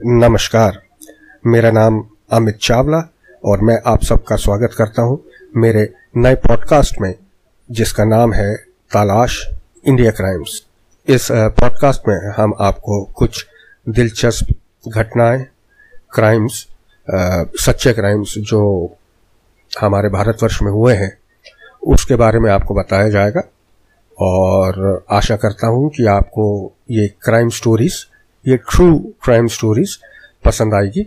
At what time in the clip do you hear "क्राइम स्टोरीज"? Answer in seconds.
27.22-28.06, 29.24-29.98